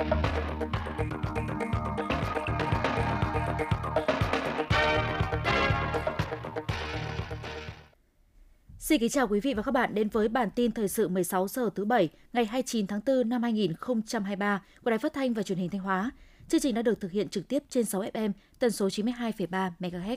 Xin 0.00 0.10
kính 9.00 9.10
chào 9.10 9.28
quý 9.28 9.40
vị 9.40 9.54
và 9.54 9.62
các 9.62 9.72
bạn 9.72 9.94
đến 9.94 10.08
với 10.08 10.28
bản 10.28 10.48
tin 10.54 10.72
thời 10.72 10.88
sự 10.88 11.08
16 11.08 11.48
giờ 11.48 11.70
thứ 11.74 11.84
bảy 11.84 12.08
ngày 12.32 12.44
29 12.44 12.86
tháng 12.86 13.00
4 13.06 13.28
năm 13.28 13.42
2023 13.42 14.62
của 14.84 14.90
Đài 14.90 14.98
Phát 14.98 15.12
thanh 15.12 15.34
và 15.34 15.42
Truyền 15.42 15.58
hình 15.58 15.70
Thanh 15.70 15.80
Hóa. 15.80 16.10
Chương 16.48 16.60
trình 16.60 16.74
đã 16.74 16.82
được 16.82 17.00
thực 17.00 17.12
hiện 17.12 17.28
trực 17.28 17.48
tiếp 17.48 17.62
trên 17.68 17.84
6 17.84 18.02
FM 18.02 18.32
tần 18.58 18.70
số 18.70 18.88
92,3 18.88 19.70
MHz. 19.80 20.16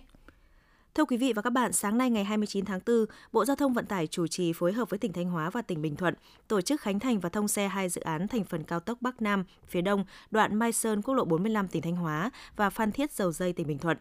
Thưa 0.95 1.05
quý 1.05 1.17
vị 1.17 1.33
và 1.33 1.41
các 1.41 1.49
bạn, 1.49 1.73
sáng 1.73 1.97
nay 1.97 2.09
ngày 2.09 2.23
29 2.23 2.65
tháng 2.65 2.79
4, 2.85 3.05
Bộ 3.31 3.45
Giao 3.45 3.55
thông 3.55 3.73
Vận 3.73 3.85
tải 3.85 4.07
chủ 4.07 4.27
trì 4.27 4.53
phối 4.53 4.73
hợp 4.73 4.89
với 4.89 4.97
tỉnh 4.97 5.13
Thanh 5.13 5.29
Hóa 5.29 5.49
và 5.49 5.61
tỉnh 5.61 5.81
Bình 5.81 5.95
Thuận 5.95 6.13
tổ 6.47 6.61
chức 6.61 6.81
khánh 6.81 6.99
thành 6.99 7.19
và 7.19 7.29
thông 7.29 7.47
xe 7.47 7.67
hai 7.67 7.89
dự 7.89 8.01
án 8.01 8.27
thành 8.27 8.43
phần 8.43 8.63
cao 8.63 8.79
tốc 8.79 8.97
Bắc 9.01 9.21
Nam 9.21 9.43
phía 9.67 9.81
Đông, 9.81 10.05
đoạn 10.31 10.55
Mai 10.55 10.71
Sơn 10.71 11.01
quốc 11.01 11.13
lộ 11.13 11.25
45 11.25 11.67
tỉnh 11.67 11.81
Thanh 11.81 11.95
Hóa 11.95 12.31
và 12.55 12.69
Phan 12.69 12.91
Thiết 12.91 13.11
Dầu 13.11 13.31
Dây 13.31 13.53
tỉnh 13.53 13.67
Bình 13.67 13.77
Thuận. 13.77 13.97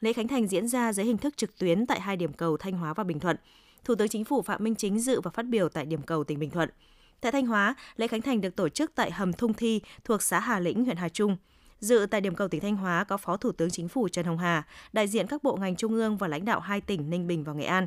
Lễ 0.00 0.12
khánh 0.12 0.28
thành 0.28 0.46
diễn 0.46 0.68
ra 0.68 0.92
dưới 0.92 1.06
hình 1.06 1.18
thức 1.18 1.36
trực 1.36 1.58
tuyến 1.58 1.86
tại 1.86 2.00
hai 2.00 2.16
điểm 2.16 2.32
cầu 2.32 2.56
Thanh 2.56 2.72
Hóa 2.72 2.94
và 2.94 3.04
Bình 3.04 3.20
Thuận. 3.20 3.36
Thủ 3.84 3.94
tướng 3.94 4.08
Chính 4.08 4.24
phủ 4.24 4.42
Phạm 4.42 4.64
Minh 4.64 4.74
Chính 4.74 5.00
dự 5.00 5.20
và 5.20 5.30
phát 5.30 5.46
biểu 5.46 5.68
tại 5.68 5.84
điểm 5.86 6.02
cầu 6.02 6.24
tỉnh 6.24 6.38
Bình 6.38 6.50
Thuận. 6.50 6.70
Tại 7.20 7.32
Thanh 7.32 7.46
Hóa, 7.46 7.74
lễ 7.96 8.08
khánh 8.08 8.22
thành 8.22 8.40
được 8.40 8.56
tổ 8.56 8.68
chức 8.68 8.92
tại 8.94 9.10
hầm 9.10 9.32
Thung 9.32 9.54
Thi 9.54 9.80
thuộc 10.04 10.22
xã 10.22 10.40
Hà 10.40 10.60
Lĩnh, 10.60 10.84
huyện 10.84 10.96
Hà 10.96 11.08
Trung. 11.08 11.36
Dự 11.80 12.06
tại 12.10 12.20
điểm 12.20 12.34
cầu 12.34 12.48
tỉnh 12.48 12.60
Thanh 12.60 12.76
Hóa 12.76 13.04
có 13.04 13.16
Phó 13.16 13.36
Thủ 13.36 13.52
tướng 13.52 13.70
Chính 13.70 13.88
phủ 13.88 14.08
Trần 14.08 14.26
Hồng 14.26 14.38
Hà, 14.38 14.62
đại 14.92 15.08
diện 15.08 15.26
các 15.26 15.42
bộ 15.42 15.56
ngành 15.56 15.76
trung 15.76 15.92
ương 15.92 16.16
và 16.16 16.28
lãnh 16.28 16.44
đạo 16.44 16.60
hai 16.60 16.80
tỉnh 16.80 17.10
Ninh 17.10 17.26
Bình 17.26 17.44
và 17.44 17.52
Nghệ 17.52 17.64
An. 17.64 17.86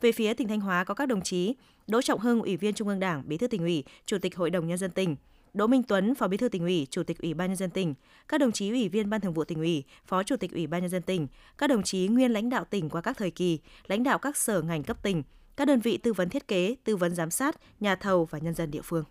Về 0.00 0.12
phía 0.12 0.34
tỉnh 0.34 0.48
Thanh 0.48 0.60
Hóa 0.60 0.84
có 0.84 0.94
các 0.94 1.06
đồng 1.06 1.22
chí 1.22 1.54
Đỗ 1.86 2.02
Trọng 2.02 2.20
Hưng, 2.20 2.42
Ủy 2.42 2.56
viên 2.56 2.74
Trung 2.74 2.88
ương 2.88 3.00
Đảng, 3.00 3.22
Bí 3.26 3.38
thư 3.38 3.46
tỉnh 3.46 3.60
ủy, 3.60 3.84
Chủ 4.06 4.18
tịch 4.18 4.36
Hội 4.36 4.50
đồng 4.50 4.68
nhân 4.68 4.78
dân 4.78 4.90
tỉnh, 4.90 5.16
Đỗ 5.54 5.66
Minh 5.66 5.82
Tuấn, 5.82 6.14
Phó 6.14 6.28
Bí 6.28 6.36
thư 6.36 6.48
tỉnh 6.48 6.62
ủy, 6.62 6.86
Chủ 6.90 7.02
tịch 7.02 7.18
Ủy 7.18 7.34
ban 7.34 7.48
nhân 7.48 7.56
dân 7.56 7.70
tỉnh, 7.70 7.94
các 8.28 8.38
đồng 8.38 8.52
chí 8.52 8.70
Ủy 8.70 8.88
viên 8.88 9.10
Ban 9.10 9.20
Thường 9.20 9.34
vụ 9.34 9.44
tỉnh 9.44 9.58
ủy, 9.58 9.84
Phó 10.06 10.22
Chủ 10.22 10.36
tịch 10.36 10.52
Ủy 10.52 10.66
ban 10.66 10.80
nhân 10.80 10.90
dân 10.90 11.02
tỉnh, 11.02 11.26
các 11.58 11.66
đồng 11.66 11.82
chí 11.82 12.08
nguyên 12.08 12.32
lãnh 12.32 12.50
đạo 12.50 12.64
tỉnh 12.64 12.90
qua 12.90 13.00
các 13.00 13.16
thời 13.16 13.30
kỳ, 13.30 13.58
lãnh 13.86 14.02
đạo 14.02 14.18
các 14.18 14.36
sở 14.36 14.62
ngành 14.62 14.82
cấp 14.82 15.02
tỉnh, 15.02 15.22
các 15.56 15.64
đơn 15.64 15.80
vị 15.80 15.96
tư 15.96 16.12
vấn 16.12 16.28
thiết 16.28 16.48
kế, 16.48 16.76
tư 16.84 16.96
vấn 16.96 17.14
giám 17.14 17.30
sát, 17.30 17.56
nhà 17.80 17.96
thầu 17.96 18.24
và 18.24 18.38
nhân 18.38 18.54
dân 18.54 18.70
địa 18.70 18.82
phương. 18.82 19.04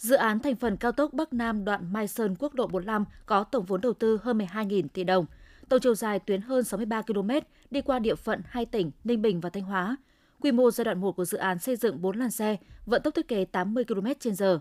Dự 0.00 0.16
án 0.16 0.40
thành 0.40 0.56
phần 0.56 0.76
cao 0.76 0.92
tốc 0.92 1.12
Bắc 1.12 1.32
Nam 1.32 1.64
đoạn 1.64 1.92
Mai 1.92 2.08
Sơn 2.08 2.36
quốc 2.38 2.54
lộ 2.54 2.66
45 2.66 3.04
có 3.26 3.44
tổng 3.44 3.64
vốn 3.64 3.80
đầu 3.80 3.92
tư 3.92 4.18
hơn 4.22 4.38
12.000 4.38 4.88
tỷ 4.92 5.04
đồng. 5.04 5.26
Tổng 5.68 5.80
chiều 5.80 5.94
dài 5.94 6.18
tuyến 6.18 6.40
hơn 6.40 6.64
63 6.64 7.02
km 7.02 7.30
đi 7.70 7.80
qua 7.80 7.98
địa 7.98 8.14
phận 8.14 8.40
hai 8.46 8.66
tỉnh 8.66 8.90
Ninh 9.04 9.22
Bình 9.22 9.40
và 9.40 9.50
Thanh 9.50 9.62
Hóa. 9.62 9.96
Quy 10.40 10.52
mô 10.52 10.70
giai 10.70 10.84
đoạn 10.84 11.00
1 11.00 11.16
của 11.16 11.24
dự 11.24 11.38
án 11.38 11.58
xây 11.58 11.76
dựng 11.76 12.02
4 12.02 12.16
làn 12.16 12.30
xe, 12.30 12.56
vận 12.86 13.02
tốc 13.02 13.14
thiết 13.14 13.28
kế 13.28 13.44
80 13.44 13.84
km/h. 13.84 14.58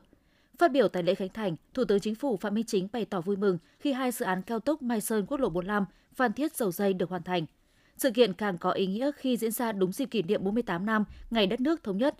Phát 0.58 0.72
biểu 0.72 0.88
tại 0.88 1.04
lễ 1.04 1.16
khánh 1.16 1.30
thành, 1.30 1.56
Thủ 1.74 1.84
tướng 1.86 2.00
Chính 2.00 2.16
phủ 2.16 2.38
Phạm 2.38 2.54
Minh 2.54 2.66
Chính 2.68 2.88
bày 2.94 3.06
tỏ 3.06 3.22
vui 3.22 3.36
mừng 3.36 3.58
khi 3.80 3.94
hai 3.94 4.12
dự 4.12 4.26
án 4.26 4.42
cao 4.42 4.60
tốc 4.60 4.82
Mai 4.82 5.02
Sơn 5.02 5.26
quốc 5.26 5.40
lộ 5.40 5.50
45, 5.50 5.86
Phan 6.14 6.34
Thiết 6.34 6.56
Dầu 6.56 6.72
Dây 6.72 6.94
được 6.94 7.10
hoàn 7.10 7.24
thành– 7.24 7.46
sự 8.00 8.12
kiện 8.12 8.34
càng 8.34 8.58
có 8.58 8.72
ý 8.72 8.88
nghĩa 8.88 9.12
khi 9.16 9.38
diễn 9.38 9.52
ra 9.52 9.72
đúng 9.72 9.92
dịp 9.92 10.06
kỷ 10.06 10.22
niệm 10.22 10.44
48 10.44 10.86
năm 10.86 11.04
ngày 11.32 11.48
đất 11.48 11.60
nước 11.62 11.84
thống 11.84 11.98
nhất. 11.98 12.16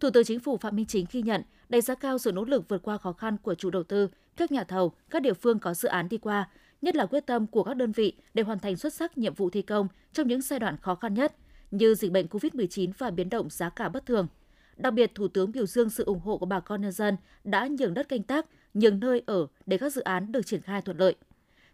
Thủ 0.00 0.10
tướng 0.10 0.24
Chính 0.24 0.40
phủ 0.40 0.56
Phạm 0.56 0.76
Minh 0.76 0.86
Chính 0.86 1.06
ghi 1.12 1.22
nhận, 1.22 1.42
đánh 1.72 1.82
giá 1.82 1.94
cao 1.94 2.18
sự 2.18 2.32
nỗ 2.32 2.44
lực 2.44 2.68
vượt 2.68 2.82
qua 2.82 2.98
khó 2.98 3.12
khăn 3.12 3.36
của 3.42 3.54
chủ 3.54 3.70
đầu 3.70 3.82
tư, 3.82 4.08
các 4.36 4.52
nhà 4.52 4.64
thầu, 4.64 4.92
các 5.10 5.22
địa 5.22 5.32
phương 5.34 5.58
có 5.58 5.74
dự 5.74 5.88
án 5.88 6.08
đi 6.08 6.18
qua, 6.18 6.48
nhất 6.82 6.96
là 6.96 7.06
quyết 7.06 7.26
tâm 7.26 7.46
của 7.46 7.64
các 7.64 7.74
đơn 7.74 7.92
vị 7.92 8.12
để 8.34 8.42
hoàn 8.42 8.58
thành 8.58 8.76
xuất 8.76 8.94
sắc 8.94 9.18
nhiệm 9.18 9.34
vụ 9.34 9.50
thi 9.50 9.62
công 9.62 9.88
trong 10.12 10.28
những 10.28 10.40
giai 10.40 10.58
đoạn 10.58 10.76
khó 10.76 10.94
khăn 10.94 11.14
nhất 11.14 11.34
như 11.70 11.94
dịch 11.94 12.12
bệnh 12.12 12.26
COVID-19 12.26 12.90
và 12.98 13.10
biến 13.10 13.30
động 13.30 13.50
giá 13.50 13.68
cả 13.68 13.88
bất 13.88 14.06
thường. 14.06 14.26
Đặc 14.76 14.94
biệt, 14.94 15.14
Thủ 15.14 15.28
tướng 15.28 15.52
biểu 15.52 15.66
dương 15.66 15.90
sự 15.90 16.04
ủng 16.04 16.20
hộ 16.20 16.38
của 16.38 16.46
bà 16.46 16.60
con 16.60 16.80
nhân 16.80 16.92
dân 16.92 17.16
đã 17.44 17.68
nhường 17.78 17.94
đất 17.94 18.08
canh 18.08 18.22
tác, 18.22 18.46
nhường 18.74 19.00
nơi 19.00 19.22
ở 19.26 19.46
để 19.66 19.78
các 19.78 19.92
dự 19.92 20.00
án 20.00 20.32
được 20.32 20.46
triển 20.46 20.60
khai 20.60 20.82
thuận 20.82 20.98
lợi. 20.98 21.14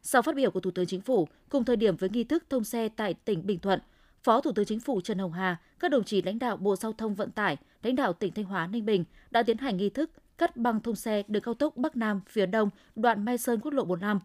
Sau 0.02 0.22
phát 0.22 0.34
biểu 0.34 0.50
của 0.50 0.60
Thủ 0.60 0.70
tướng 0.70 0.86
Chính 0.86 1.00
phủ, 1.00 1.28
cùng 1.48 1.64
thời 1.64 1.76
điểm 1.76 1.96
với 1.96 2.10
nghi 2.10 2.24
thức 2.24 2.44
thông 2.50 2.65
xe 2.65 2.88
tại 2.88 3.15
tỉnh 3.15 3.47
Bình 3.47 3.59
Thuận, 3.59 3.80
Phó 4.22 4.41
Thủ 4.41 4.53
tướng 4.53 4.65
Chính 4.65 4.80
phủ 4.80 5.00
Trần 5.00 5.19
Hồng 5.19 5.32
Hà, 5.32 5.56
các 5.80 5.91
đồng 5.91 6.04
chí 6.04 6.22
lãnh 6.22 6.38
đạo 6.38 6.56
Bộ 6.56 6.76
Giao 6.76 6.92
thông 6.92 7.15
Vận 7.15 7.30
tải, 7.30 7.56
lãnh 7.83 7.97
đạo 7.97 8.12
tỉnh 8.12 8.33
Thanh 8.33 8.44
Hóa, 8.44 8.66
Ninh 8.66 8.87
Bình 8.87 9.05
đã 9.31 9.43
tiến 9.43 9.59
hành 9.59 9.77
nghi 9.77 9.91
thức 9.91 10.11
cắt 10.39 10.56
băng 10.56 10.81
thông 10.81 10.97
xe 10.97 11.22
đường 11.28 11.43
cao 11.43 11.55
tốc 11.55 11.77
Bắc 11.77 11.97
Nam 11.97 12.21
phía 12.28 12.47
Đông, 12.47 12.71
đoạn 12.97 13.25
Mai 13.25 13.39
Sơn 13.39 13.61
quốc 13.61 13.71
lộ 13.71 13.84
45. 13.84 14.19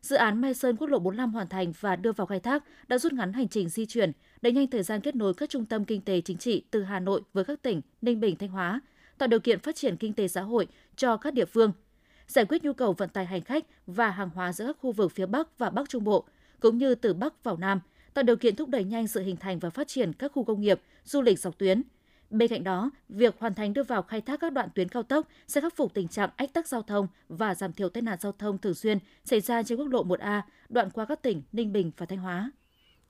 Dự 0.00 0.16
án 0.16 0.40
Mai 0.40 0.54
Sơn 0.54 0.76
quốc 0.76 0.86
lộ 0.86 0.98
45 0.98 1.32
hoàn 1.32 1.48
thành 1.48 1.72
và 1.80 1.96
đưa 1.96 2.12
vào 2.12 2.26
khai 2.26 2.40
thác 2.40 2.64
đã 2.88 2.98
rút 2.98 3.12
ngắn 3.12 3.32
hành 3.32 3.48
trình 3.48 3.68
di 3.68 3.86
chuyển, 3.86 4.12
đẩy 4.42 4.52
nhanh 4.52 4.66
thời 4.66 4.82
gian 4.82 5.00
kết 5.00 5.16
nối 5.16 5.34
các 5.34 5.50
trung 5.50 5.64
tâm 5.64 5.84
kinh 5.84 6.00
tế 6.00 6.20
chính 6.20 6.38
trị 6.38 6.64
từ 6.70 6.82
Hà 6.82 7.00
Nội 7.00 7.22
với 7.32 7.44
các 7.44 7.62
tỉnh 7.62 7.80
Ninh 8.02 8.20
Bình, 8.20 8.36
Thanh 8.36 8.48
Hóa, 8.48 8.80
tạo 9.18 9.26
điều 9.26 9.40
kiện 9.40 9.58
phát 9.58 9.76
triển 9.76 9.96
kinh 9.96 10.12
tế 10.12 10.28
xã 10.28 10.40
hội 10.40 10.66
cho 10.96 11.16
các 11.16 11.34
địa 11.34 11.44
phương– 11.44 11.72
giải 12.26 12.44
quyết 12.44 12.64
nhu 12.64 12.72
cầu 12.72 12.92
vận 12.92 13.08
tải 13.08 13.26
hành 13.26 13.42
khách 13.42 13.64
và 13.86 14.10
hàng 14.10 14.30
hóa 14.34 14.52
giữa 14.52 14.66
các 14.66 14.76
khu 14.80 14.92
vực 14.92 15.12
phía 15.12 15.26
Bắc 15.26 15.58
và 15.58 15.70
Bắc 15.70 15.88
Trung 15.88 16.04
Bộ, 16.04 16.24
cũng 16.60 16.78
như 16.78 16.94
từ 16.94 17.14
Bắc 17.14 17.44
vào 17.44 17.56
Nam, 17.56 17.80
tạo 18.14 18.22
điều 18.22 18.36
kiện 18.36 18.56
thúc 18.56 18.68
đẩy 18.68 18.84
nhanh 18.84 19.08
sự 19.08 19.20
hình 19.20 19.36
thành 19.36 19.58
và 19.58 19.70
phát 19.70 19.88
triển 19.88 20.12
các 20.12 20.32
khu 20.32 20.44
công 20.44 20.60
nghiệp, 20.60 20.80
du 21.04 21.22
lịch 21.22 21.38
dọc 21.38 21.58
tuyến. 21.58 21.82
Bên 22.34 22.48
cạnh 22.48 22.64
đó, 22.64 22.90
việc 23.08 23.34
hoàn 23.38 23.54
thành 23.54 23.72
đưa 23.72 23.82
vào 23.82 24.02
khai 24.02 24.20
thác 24.20 24.40
các 24.40 24.52
đoạn 24.52 24.68
tuyến 24.74 24.88
cao 24.88 25.02
tốc 25.02 25.28
sẽ 25.46 25.60
khắc 25.60 25.76
phục 25.76 25.94
tình 25.94 26.08
trạng 26.08 26.30
ách 26.36 26.52
tắc 26.52 26.68
giao 26.68 26.82
thông 26.82 27.06
và 27.28 27.54
giảm 27.54 27.72
thiểu 27.72 27.88
tai 27.88 28.02
nạn 28.02 28.18
giao 28.20 28.32
thông 28.32 28.58
thường 28.58 28.74
xuyên 28.74 28.98
xảy 29.24 29.40
ra 29.40 29.62
trên 29.62 29.78
quốc 29.78 29.88
lộ 29.88 30.04
1A, 30.04 30.40
đoạn 30.68 30.90
qua 30.90 31.04
các 31.04 31.22
tỉnh 31.22 31.42
Ninh 31.52 31.72
Bình 31.72 31.90
và 31.96 32.06
Thanh 32.06 32.18
Hóa. 32.18 32.50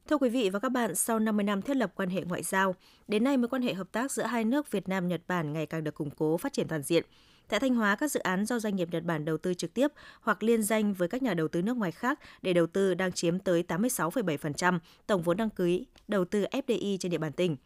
Thưa 0.08 0.16
quý 0.16 0.28
vị 0.28 0.50
và 0.50 0.58
các 0.58 0.68
bạn, 0.68 0.94
sau 0.94 1.18
50 1.18 1.44
năm 1.44 1.62
thiết 1.62 1.76
lập 1.76 1.92
quan 1.96 2.10
hệ 2.10 2.22
ngoại 2.24 2.42
giao, 2.42 2.74
đến 3.08 3.24
nay 3.24 3.36
mối 3.36 3.48
quan 3.48 3.62
hệ 3.62 3.74
hợp 3.74 3.92
tác 3.92 4.12
giữa 4.12 4.22
hai 4.22 4.44
nước 4.44 4.70
Việt 4.70 4.88
Nam 4.88 5.08
Nhật 5.08 5.20
Bản 5.28 5.52
ngày 5.52 5.66
càng 5.66 5.84
được 5.84 5.94
củng 5.94 6.10
cố 6.10 6.36
phát 6.36 6.52
triển 6.52 6.68
toàn 6.68 6.82
diện. 6.82 7.04
Tại 7.48 7.60
Thanh 7.60 7.74
Hóa, 7.74 7.96
các 7.96 8.10
dự 8.10 8.20
án 8.20 8.46
do 8.46 8.58
doanh 8.58 8.76
nghiệp 8.76 8.88
Nhật 8.92 9.04
Bản 9.04 9.24
đầu 9.24 9.38
tư 9.38 9.54
trực 9.54 9.74
tiếp 9.74 9.88
hoặc 10.20 10.42
liên 10.42 10.62
danh 10.62 10.94
với 10.94 11.08
các 11.08 11.22
nhà 11.22 11.34
đầu 11.34 11.48
tư 11.48 11.62
nước 11.62 11.76
ngoài 11.76 11.92
khác 11.92 12.18
để 12.42 12.52
đầu 12.52 12.66
tư 12.66 12.94
đang 12.94 13.12
chiếm 13.12 13.38
tới 13.38 13.64
86,7% 13.68 14.78
tổng 15.06 15.22
vốn 15.22 15.36
đăng 15.36 15.50
ký 15.50 15.86
đầu 16.08 16.24
tư 16.24 16.44
FDI 16.50 16.96
trên 17.00 17.10
địa 17.10 17.18
bàn 17.18 17.32
tỉnh. 17.32 17.56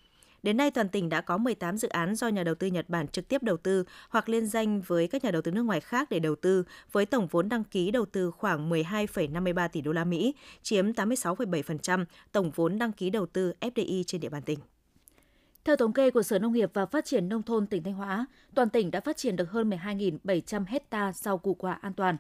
Đến 0.43 0.56
nay, 0.56 0.71
toàn 0.71 0.88
tỉnh 0.88 1.09
đã 1.09 1.21
có 1.21 1.38
18 1.38 1.76
dự 1.76 1.88
án 1.88 2.15
do 2.15 2.28
nhà 2.28 2.44
đầu 2.44 2.54
tư 2.54 2.66
Nhật 2.66 2.88
Bản 2.88 3.09
trực 3.09 3.28
tiếp 3.28 3.43
đầu 3.43 3.56
tư 3.56 3.84
hoặc 4.09 4.28
liên 4.28 4.47
danh 4.47 4.81
với 4.81 5.09
các 5.09 5.25
nhà 5.25 5.31
đầu 5.31 5.43
tư 5.43 5.50
nước 5.50 5.62
ngoài 5.62 5.81
khác 5.81 6.10
để 6.10 6.19
đầu 6.19 6.37
tư 6.37 6.65
với 6.93 7.06
tổng 7.06 7.26
vốn 7.26 7.49
đăng 7.49 7.65
ký 7.65 7.91
đầu 7.91 8.06
tư 8.06 8.31
khoảng 8.31 8.71
12,53 8.71 9.69
tỷ 9.69 9.81
đô 9.81 9.93
la 9.93 10.04
Mỹ, 10.04 10.34
chiếm 10.62 10.91
86,7% 10.93 12.04
tổng 12.32 12.50
vốn 12.54 12.78
đăng 12.78 12.93
ký 12.93 13.10
đầu 13.10 13.27
tư 13.27 13.53
FDI 13.60 14.03
trên 14.06 14.21
địa 14.21 14.28
bàn 14.28 14.43
tỉnh. 14.43 14.59
Theo 15.65 15.77
thống 15.77 15.93
kê 15.93 16.10
của 16.10 16.22
Sở 16.22 16.38
Nông 16.38 16.53
nghiệp 16.53 16.71
và 16.75 16.87
Phát 16.87 17.04
triển 17.04 17.28
Nông 17.28 17.43
thôn 17.43 17.66
tỉnh 17.66 17.82
Thanh 17.82 17.94
Hóa, 17.94 18.27
toàn 18.54 18.69
tỉnh 18.69 18.91
đã 18.91 19.00
phát 19.00 19.16
triển 19.16 19.37
được 19.37 19.50
hơn 19.50 19.71
12.700 19.71 20.65
hecta 20.69 21.12
rau 21.12 21.38
củ 21.38 21.54
quả 21.54 21.72
an 21.72 21.93
toàn. 21.93 22.16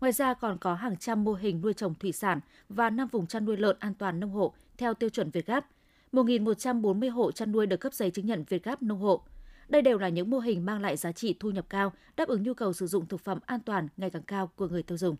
Ngoài 0.00 0.12
ra 0.12 0.34
còn 0.34 0.58
có 0.58 0.74
hàng 0.74 0.96
trăm 0.96 1.24
mô 1.24 1.32
hình 1.32 1.60
nuôi 1.60 1.74
trồng 1.74 1.94
thủy 1.94 2.12
sản 2.12 2.40
và 2.68 2.90
5 2.90 3.08
vùng 3.08 3.26
chăn 3.26 3.44
nuôi 3.44 3.56
lợn 3.56 3.76
an 3.78 3.94
toàn 3.94 4.20
nông 4.20 4.30
hộ 4.30 4.54
theo 4.78 4.94
tiêu 4.94 5.10
chuẩn 5.10 5.30
Việt 5.30 5.46
Gáp. 5.46 5.66
1.140 6.12 7.10
hộ 7.10 7.32
chăn 7.32 7.52
nuôi 7.52 7.66
được 7.66 7.76
cấp 7.76 7.94
giấy 7.94 8.10
chứng 8.10 8.26
nhận 8.26 8.44
Việt 8.48 8.64
Gáp 8.64 8.82
nông 8.82 8.98
hộ. 8.98 9.22
Đây 9.68 9.82
đều 9.82 9.98
là 9.98 10.08
những 10.08 10.30
mô 10.30 10.38
hình 10.38 10.66
mang 10.66 10.82
lại 10.82 10.96
giá 10.96 11.12
trị 11.12 11.36
thu 11.40 11.50
nhập 11.50 11.66
cao, 11.68 11.92
đáp 12.16 12.28
ứng 12.28 12.42
nhu 12.42 12.54
cầu 12.54 12.72
sử 12.72 12.86
dụng 12.86 13.06
thực 13.06 13.20
phẩm 13.20 13.38
an 13.46 13.60
toàn 13.60 13.88
ngày 13.96 14.10
càng 14.10 14.22
cao 14.22 14.50
của 14.56 14.68
người 14.68 14.82
tiêu 14.82 14.98
dùng. 14.98 15.16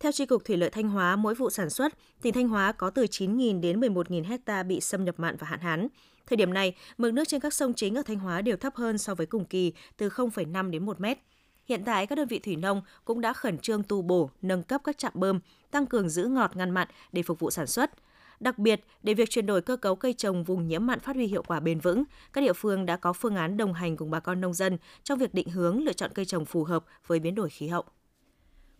Theo 0.00 0.12
Tri 0.12 0.26
Cục 0.26 0.44
Thủy 0.44 0.56
lợi 0.56 0.70
Thanh 0.70 0.88
Hóa, 0.88 1.16
mỗi 1.16 1.34
vụ 1.34 1.50
sản 1.50 1.70
xuất, 1.70 1.92
tỉnh 2.22 2.32
Thanh 2.32 2.48
Hóa 2.48 2.72
có 2.72 2.90
từ 2.90 3.04
9.000 3.04 3.60
đến 3.60 3.80
11.000 3.80 4.24
hecta 4.24 4.62
bị 4.62 4.80
xâm 4.80 5.04
nhập 5.04 5.14
mặn 5.18 5.36
và 5.36 5.46
hạn 5.46 5.60
hán. 5.60 5.88
Thời 6.26 6.36
điểm 6.36 6.54
này, 6.54 6.74
mực 6.98 7.14
nước 7.14 7.28
trên 7.28 7.40
các 7.40 7.54
sông 7.54 7.74
chính 7.74 7.94
ở 7.94 8.02
Thanh 8.02 8.18
Hóa 8.18 8.42
đều 8.42 8.56
thấp 8.56 8.74
hơn 8.74 8.98
so 8.98 9.14
với 9.14 9.26
cùng 9.26 9.44
kỳ 9.44 9.72
từ 9.96 10.08
0,5 10.08 10.70
đến 10.70 10.86
1 10.86 11.00
mét. 11.00 11.18
Hiện 11.64 11.82
tại, 11.84 12.06
các 12.06 12.14
đơn 12.14 12.28
vị 12.28 12.38
thủy 12.38 12.56
nông 12.56 12.82
cũng 13.04 13.20
đã 13.20 13.32
khẩn 13.32 13.58
trương 13.58 13.82
tu 13.82 14.02
bổ, 14.02 14.30
nâng 14.42 14.62
cấp 14.62 14.80
các 14.84 14.98
trạm 14.98 15.12
bơm, 15.14 15.40
tăng 15.70 15.86
cường 15.86 16.08
giữ 16.08 16.26
ngọt 16.26 16.56
ngăn 16.56 16.70
mặn 16.70 16.88
để 17.12 17.22
phục 17.22 17.38
vụ 17.38 17.50
sản 17.50 17.66
xuất. 17.66 17.90
Đặc 18.40 18.58
biệt, 18.58 18.80
để 19.02 19.14
việc 19.14 19.30
chuyển 19.30 19.46
đổi 19.46 19.62
cơ 19.62 19.76
cấu 19.76 19.96
cây 19.96 20.12
trồng 20.12 20.44
vùng 20.44 20.68
nhiễm 20.68 20.86
mặn 20.86 21.00
phát 21.00 21.16
huy 21.16 21.26
hiệu 21.26 21.42
quả 21.42 21.60
bền 21.60 21.80
vững, 21.80 22.04
các 22.32 22.40
địa 22.40 22.52
phương 22.52 22.86
đã 22.86 22.96
có 22.96 23.12
phương 23.12 23.36
án 23.36 23.56
đồng 23.56 23.72
hành 23.72 23.96
cùng 23.96 24.10
bà 24.10 24.20
con 24.20 24.40
nông 24.40 24.54
dân 24.54 24.78
trong 25.04 25.18
việc 25.18 25.34
định 25.34 25.50
hướng 25.50 25.82
lựa 25.82 25.92
chọn 25.92 26.10
cây 26.14 26.24
trồng 26.24 26.44
phù 26.44 26.64
hợp 26.64 26.84
với 27.06 27.20
biến 27.20 27.34
đổi 27.34 27.50
khí 27.50 27.68
hậu. 27.68 27.84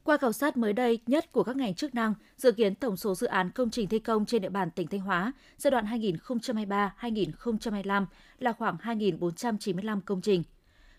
Qua 0.04 0.16
khảo 0.16 0.32
sát 0.32 0.56
mới 0.56 0.72
đây 0.72 1.00
nhất 1.06 1.32
của 1.32 1.42
các 1.42 1.56
ngành 1.56 1.74
chức 1.74 1.94
năng, 1.94 2.14
dự 2.36 2.52
kiến 2.52 2.74
tổng 2.74 2.96
số 2.96 3.14
dự 3.14 3.26
án 3.26 3.50
công 3.50 3.70
trình 3.70 3.88
thi 3.88 3.98
công 3.98 4.26
trên 4.26 4.42
địa 4.42 4.48
bàn 4.48 4.70
tỉnh 4.70 4.86
Thanh 4.86 5.00
Hóa 5.00 5.32
giai 5.56 5.70
đoạn 5.70 5.86
2023-2025 5.86 8.06
là 8.38 8.52
khoảng 8.52 8.76
2.495 8.76 10.00
công 10.00 10.20
trình. 10.20 10.42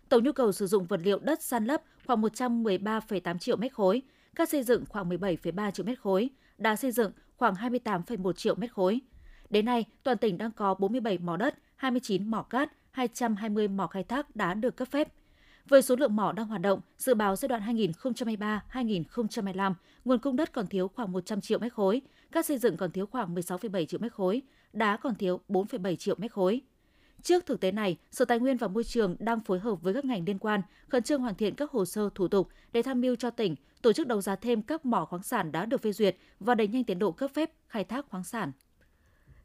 Tổng 0.09 0.23
nhu 0.23 0.31
cầu 0.31 0.51
sử 0.51 0.67
dụng 0.67 0.85
vật 0.85 0.99
liệu 1.03 1.19
đất 1.19 1.43
san 1.43 1.65
lấp 1.65 1.81
khoảng 2.05 2.21
113,8 2.21 3.37
triệu 3.37 3.57
mét 3.57 3.73
khối, 3.73 4.01
các 4.35 4.49
xây 4.49 4.63
dựng 4.63 4.85
khoảng 4.89 5.09
17,3 5.09 5.71
triệu 5.71 5.85
mét 5.85 5.99
khối, 5.99 6.29
đá 6.57 6.75
xây 6.75 6.91
dựng 6.91 7.11
khoảng 7.37 7.53
28,1 7.53 8.33
triệu 8.33 8.55
mét 8.55 8.71
khối. 8.71 9.01
Đến 9.49 9.65
nay, 9.65 9.85
toàn 10.03 10.17
tỉnh 10.17 10.37
đang 10.37 10.51
có 10.51 10.73
47 10.73 11.17
mỏ 11.17 11.37
đất, 11.37 11.55
29 11.75 12.31
mỏ 12.31 12.41
cát, 12.41 12.71
220 12.91 13.67
mỏ 13.67 13.87
khai 13.87 14.03
thác 14.03 14.35
đã 14.35 14.53
được 14.53 14.75
cấp 14.75 14.87
phép– 14.91 15.07
với 15.69 15.81
số 15.81 15.95
lượng 15.95 16.15
mỏ 16.15 16.31
đang 16.31 16.47
hoạt 16.47 16.61
động, 16.61 16.81
dự 16.97 17.13
báo 17.13 17.35
giai 17.35 17.49
đoạn 17.49 17.61
2023-2025, 18.71 19.73
nguồn 20.05 20.19
cung 20.19 20.35
đất 20.35 20.51
còn 20.53 20.67
thiếu 20.67 20.87
khoảng 20.87 21.11
100 21.11 21.41
triệu 21.41 21.59
mét 21.59 21.73
khối, 21.73 22.01
các 22.31 22.45
xây 22.45 22.57
dựng 22.57 22.77
còn 22.77 22.91
thiếu 22.91 23.05
khoảng 23.05 23.35
16,7 23.35 23.85
triệu 23.85 23.99
mét 23.99 24.13
khối, 24.13 24.41
đá 24.73 24.97
còn 24.97 25.15
thiếu 25.15 25.39
4,7 25.49 25.95
triệu 25.95 26.15
mét 26.17 26.31
khối. 26.31 26.61
Trước 27.23 27.45
thực 27.45 27.59
tế 27.59 27.71
này, 27.71 27.97
Sở 28.11 28.25
Tài 28.25 28.39
nguyên 28.39 28.57
và 28.57 28.67
Môi 28.67 28.83
trường 28.83 29.15
đang 29.19 29.39
phối 29.39 29.59
hợp 29.59 29.75
với 29.81 29.93
các 29.93 30.05
ngành 30.05 30.25
liên 30.25 30.39
quan 30.39 30.61
khẩn 30.89 31.03
trương 31.03 31.21
hoàn 31.21 31.35
thiện 31.35 31.55
các 31.55 31.71
hồ 31.71 31.85
sơ 31.85 32.09
thủ 32.15 32.27
tục 32.27 32.49
để 32.71 32.81
tham 32.81 33.01
mưu 33.01 33.15
cho 33.15 33.29
tỉnh 33.29 33.55
tổ 33.81 33.93
chức 33.93 34.07
đấu 34.07 34.21
giá 34.21 34.35
thêm 34.35 34.61
các 34.61 34.85
mỏ 34.85 35.05
khoáng 35.05 35.23
sản 35.23 35.51
đã 35.51 35.65
được 35.65 35.81
phê 35.81 35.91
duyệt 35.91 36.17
và 36.39 36.55
đẩy 36.55 36.67
nhanh 36.67 36.83
tiến 36.83 36.99
độ 36.99 37.11
cấp 37.11 37.31
phép 37.33 37.51
khai 37.67 37.83
thác 37.83 38.05
khoáng 38.09 38.23
sản. 38.23 38.51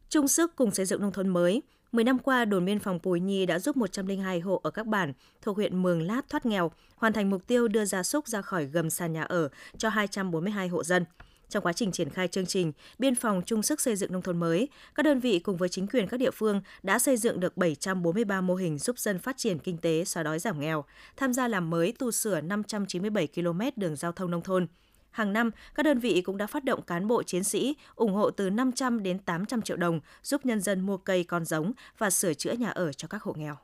Chung 0.09 0.29
sức 0.29 0.57
cùng 0.57 0.71
xây 0.71 0.87
dựng 0.87 1.01
nông 1.01 1.13
thôn 1.13 1.29
mới, 1.29 1.63
10 1.93 2.05
năm 2.05 2.19
qua, 2.19 2.45
đồn 2.45 2.65
biên 2.65 2.79
phòng 2.79 2.99
Pùi 2.99 3.21
Nhi 3.21 3.47
đã 3.47 3.59
giúp 3.59 3.77
102 3.77 4.41
hộ 4.41 4.61
ở 4.63 4.71
các 4.71 4.87
bản 4.87 5.13
thuộc 5.43 5.57
huyện 5.57 5.83
Mường 5.83 6.03
Lát 6.03 6.29
thoát 6.29 6.47
nghèo, 6.47 6.71
hoàn 6.97 7.13
thành 7.13 7.31
mục 7.31 7.47
tiêu 7.47 7.69
đưa 7.69 7.85
gia 7.85 8.03
súc 8.03 8.29
ra 8.29 8.43
khỏi 8.43 8.65
gầm 8.65 8.91
sàn 8.91 9.13
nhà 9.13 9.23
ở 9.23 9.49
cho 9.79 9.89
242 9.89 10.69
hộ 10.69 10.85
dân. 10.85 11.05
Trong 11.53 11.65
quá 11.65 11.73
trình 11.73 11.93
triển 11.93 12.11
khai 12.11 12.29
chương 12.29 12.47
trình, 12.47 12.73
Biên 12.99 13.15
phòng 13.15 13.43
chung 13.47 13.63
sức 13.63 13.81
xây 13.81 13.97
dựng 13.97 14.13
nông 14.13 14.23
thôn 14.23 14.41
mới, 14.41 14.69
các 14.95 15.03
đơn 15.03 15.21
vị 15.21 15.39
cùng 15.39 15.57
với 15.57 15.69
chính 15.69 15.87
quyền 15.87 16.09
các 16.09 16.17
địa 16.17 16.31
phương 16.31 16.61
đã 16.83 16.99
xây 16.99 17.17
dựng 17.17 17.41
được 17.41 17.57
743 17.57 18.41
mô 18.41 18.55
hình 18.55 18.79
giúp 18.79 18.99
dân 18.99 19.19
phát 19.19 19.37
triển 19.37 19.59
kinh 19.59 19.79
tế, 19.79 20.05
xóa 20.05 20.23
đói 20.23 20.39
giảm 20.39 20.61
nghèo, 20.61 20.85
tham 21.17 21.33
gia 21.33 21.49
làm 21.49 21.71
mới 21.71 21.93
tu 21.99 22.11
sửa 22.11 22.41
597 22.41 23.29
km 23.35 23.61
đường 23.77 23.97
giao 23.97 24.13
thông 24.13 24.31
nông 24.31 24.43
thôn. 24.43 24.67
Hàng 25.11 25.33
năm, 25.33 25.51
các 25.75 25.83
đơn 25.83 25.99
vị 25.99 26.21
cũng 26.21 26.37
đã 26.37 26.47
phát 26.47 26.65
động 26.65 26.83
cán 26.83 27.09
bộ 27.09 27.23
chiến 27.23 27.45
sĩ 27.45 27.77
ủng 27.95 28.15
hộ 28.15 28.31
từ 28.31 28.51
500 28.51 29.03
đến 29.03 29.19
800 29.19 29.63
triệu 29.63 29.77
đồng 29.77 30.01
giúp 30.23 30.47
nhân 30.47 30.61
dân 30.61 30.81
mua 30.81 30.97
cây 30.97 31.25
con 31.25 31.45
giống 31.45 31.73
và 31.99 32.11
sửa 32.11 32.35
chữa 32.35 32.53
nhà 32.53 32.71
ở 32.71 32.93
cho 32.93 33.09
các 33.09 33.23
hộ 33.23 33.33
nghèo. 33.33 33.57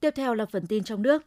Tiếp 0.00 0.10
theo 0.16 0.34
là 0.34 0.46
phần 0.46 0.66
tin 0.66 0.84
trong 0.84 1.02
nước. 1.02 1.22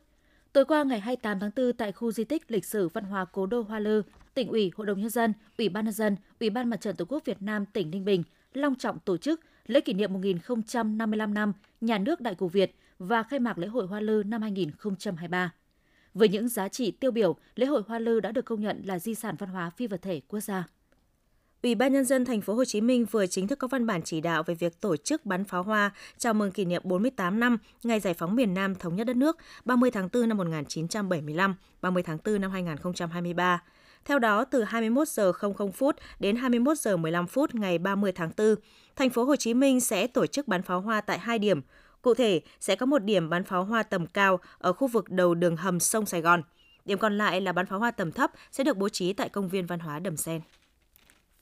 Tối 0.53 0.65
qua 0.65 0.83
ngày 0.83 0.99
28 0.99 1.39
tháng 1.39 1.51
4 1.55 1.73
tại 1.73 1.91
khu 1.91 2.11
di 2.11 2.23
tích 2.23 2.51
lịch 2.51 2.65
sử 2.65 2.87
văn 2.87 3.03
hóa 3.03 3.25
Cố 3.25 3.45
đô 3.45 3.61
Hoa 3.61 3.79
Lư, 3.79 4.01
tỉnh 4.33 4.47
ủy, 4.47 4.71
Hội 4.75 4.87
đồng 4.87 4.99
nhân 4.99 5.09
dân, 5.09 5.33
Ủy 5.57 5.69
ban 5.69 5.85
nhân 5.85 5.93
dân, 5.93 6.15
Ủy 6.39 6.49
ban 6.49 6.69
Mặt 6.69 6.81
trận 6.81 6.95
Tổ 6.95 7.05
quốc 7.05 7.25
Việt 7.25 7.41
Nam 7.41 7.65
tỉnh 7.65 7.91
Ninh 7.91 8.05
Bình 8.05 8.23
long 8.53 8.75
trọng 8.75 8.99
tổ 8.99 9.17
chức 9.17 9.41
lễ 9.67 9.81
kỷ 9.81 9.93
niệm 9.93 10.13
1055 10.13 11.33
năm 11.33 11.53
Nhà 11.81 11.97
nước 11.97 12.21
Đại 12.21 12.35
cổ 12.35 12.47
Việt 12.47 12.75
và 12.99 13.23
khai 13.23 13.39
mạc 13.39 13.57
lễ 13.57 13.67
hội 13.67 13.87
Hoa 13.87 13.99
Lư 13.99 14.23
năm 14.25 14.41
2023. 14.41 15.53
Với 16.13 16.29
những 16.29 16.49
giá 16.49 16.67
trị 16.67 16.91
tiêu 16.91 17.11
biểu, 17.11 17.35
lễ 17.55 17.65
hội 17.65 17.81
Hoa 17.87 17.99
Lư 17.99 18.19
đã 18.19 18.31
được 18.31 18.45
công 18.45 18.61
nhận 18.61 18.81
là 18.85 18.99
di 18.99 19.15
sản 19.15 19.35
văn 19.39 19.49
hóa 19.49 19.69
phi 19.69 19.87
vật 19.87 20.01
thể 20.01 20.21
quốc 20.27 20.39
gia. 20.39 20.67
Ủy 21.63 21.75
ban 21.75 21.93
nhân 21.93 22.05
dân 22.05 22.25
thành 22.25 22.41
phố 22.41 22.53
Hồ 22.53 22.65
Chí 22.65 22.81
Minh 22.81 23.05
vừa 23.05 23.27
chính 23.27 23.47
thức 23.47 23.59
có 23.59 23.67
văn 23.67 23.85
bản 23.85 24.01
chỉ 24.01 24.21
đạo 24.21 24.43
về 24.43 24.55
việc 24.55 24.81
tổ 24.81 24.97
chức 24.97 25.25
bắn 25.25 25.43
pháo 25.43 25.63
hoa 25.63 25.91
chào 26.17 26.33
mừng 26.33 26.51
kỷ 26.51 26.65
niệm 26.65 26.81
48 26.85 27.39
năm 27.39 27.57
ngày 27.83 27.99
giải 27.99 28.13
phóng 28.13 28.35
miền 28.35 28.53
Nam 28.53 28.75
thống 28.75 28.95
nhất 28.95 29.03
đất 29.03 29.15
nước 29.15 29.37
30 29.65 29.91
tháng 29.91 30.09
4 30.13 30.29
năm 30.29 30.37
1975, 30.37 31.55
30 31.81 32.03
tháng 32.03 32.17
4 32.25 32.41
năm 32.41 32.51
2023. 32.51 33.63
Theo 34.05 34.19
đó, 34.19 34.45
từ 34.45 34.63
21 34.63 35.07
giờ 35.07 35.31
00 35.31 35.71
phút 35.71 35.95
đến 36.19 36.35
21 36.35 36.77
giờ 36.77 36.97
15 36.97 37.27
phút 37.27 37.55
ngày 37.55 37.77
30 37.77 38.11
tháng 38.11 38.31
4, 38.37 38.55
thành 38.95 39.09
phố 39.09 39.23
Hồ 39.23 39.35
Chí 39.35 39.53
Minh 39.53 39.81
sẽ 39.81 40.07
tổ 40.07 40.25
chức 40.25 40.47
bắn 40.47 40.63
pháo 40.63 40.81
hoa 40.81 41.01
tại 41.01 41.19
hai 41.19 41.39
điểm. 41.39 41.61
Cụ 42.01 42.13
thể, 42.13 42.41
sẽ 42.59 42.75
có 42.75 42.85
một 42.85 43.03
điểm 43.03 43.29
bắn 43.29 43.43
pháo 43.43 43.63
hoa 43.65 43.83
tầm 43.83 44.07
cao 44.07 44.39
ở 44.57 44.73
khu 44.73 44.87
vực 44.87 45.09
đầu 45.09 45.35
đường 45.35 45.57
hầm 45.57 45.79
sông 45.79 46.05
Sài 46.05 46.21
Gòn. 46.21 46.43
Điểm 46.85 46.97
còn 46.97 47.17
lại 47.17 47.41
là 47.41 47.51
bắn 47.51 47.65
pháo 47.65 47.79
hoa 47.79 47.91
tầm 47.91 48.11
thấp 48.11 48.31
sẽ 48.51 48.63
được 48.63 48.77
bố 48.77 48.89
trí 48.89 49.13
tại 49.13 49.29
công 49.29 49.49
viên 49.49 49.65
văn 49.65 49.79
hóa 49.79 49.99
Đầm 49.99 50.17
Sen. 50.17 50.41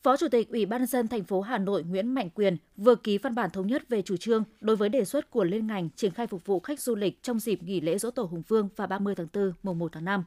Phó 0.03 0.17
Chủ 0.17 0.27
tịch 0.27 0.49
Ủy 0.49 0.65
ban 0.65 0.81
nhân 0.81 0.87
dân 0.87 1.07
thành 1.07 1.23
phố 1.23 1.41
Hà 1.41 1.57
Nội 1.57 1.83
Nguyễn 1.83 2.07
Mạnh 2.07 2.29
Quyền 2.29 2.57
vừa 2.77 2.95
ký 2.95 3.17
văn 3.17 3.35
bản 3.35 3.49
thống 3.49 3.67
nhất 3.67 3.89
về 3.89 4.01
chủ 4.01 4.17
trương 4.17 4.43
đối 4.61 4.75
với 4.75 4.89
đề 4.89 5.05
xuất 5.05 5.31
của 5.31 5.43
liên 5.43 5.67
ngành 5.67 5.89
triển 5.95 6.11
khai 6.11 6.27
phục 6.27 6.45
vụ 6.45 6.59
khách 6.59 6.79
du 6.79 6.95
lịch 6.95 7.23
trong 7.23 7.39
dịp 7.39 7.63
nghỉ 7.63 7.81
lễ 7.81 7.97
Dỗ 7.97 8.11
Tổ 8.11 8.23
Hùng 8.23 8.43
Vương 8.47 8.69
và 8.75 8.87
30 8.87 9.15
tháng 9.15 9.27
4 9.33 9.53
mùng 9.63 9.79
1 9.79 9.91
tháng 9.91 10.05
5. 10.05 10.23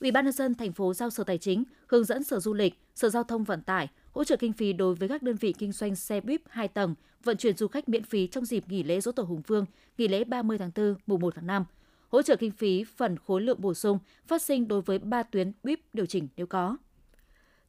Ủy 0.00 0.10
ban 0.10 0.24
nhân 0.24 0.32
dân 0.32 0.54
thành 0.54 0.72
phố 0.72 0.94
giao 0.94 1.10
Sở 1.10 1.24
Tài 1.24 1.38
chính 1.38 1.64
hướng 1.86 2.04
dẫn 2.04 2.24
Sở 2.24 2.40
Du 2.40 2.54
lịch, 2.54 2.74
Sở 2.94 3.08
Giao 3.08 3.24
thông 3.24 3.44
Vận 3.44 3.62
tải 3.62 3.88
hỗ 4.12 4.24
trợ 4.24 4.36
kinh 4.36 4.52
phí 4.52 4.72
đối 4.72 4.94
với 4.94 5.08
các 5.08 5.22
đơn 5.22 5.36
vị 5.36 5.54
kinh 5.58 5.72
doanh 5.72 5.96
xe 5.96 6.20
buýt 6.20 6.40
2 6.48 6.68
tầng 6.68 6.94
vận 7.24 7.36
chuyển 7.36 7.56
du 7.56 7.68
khách 7.68 7.88
miễn 7.88 8.04
phí 8.04 8.26
trong 8.26 8.44
dịp 8.44 8.64
nghỉ 8.68 8.82
lễ 8.82 9.00
Dỗ 9.00 9.12
Tổ 9.12 9.22
Hùng 9.22 9.42
Vương, 9.46 9.66
nghỉ 9.98 10.08
lễ 10.08 10.24
30 10.24 10.58
tháng 10.58 10.70
4, 10.76 10.94
mùng 11.06 11.20
1 11.20 11.34
tháng 11.34 11.46
5. 11.46 11.64
Hỗ 12.08 12.22
trợ 12.22 12.36
kinh 12.36 12.50
phí 12.50 12.84
phần 12.96 13.16
khối 13.26 13.40
lượng 13.40 13.60
bổ 13.60 13.74
sung 13.74 13.98
phát 14.26 14.42
sinh 14.42 14.68
đối 14.68 14.82
với 14.82 14.98
3 14.98 15.22
tuyến 15.22 15.52
buýt 15.62 15.80
điều 15.92 16.06
chỉnh 16.06 16.28
nếu 16.36 16.46
có. 16.46 16.76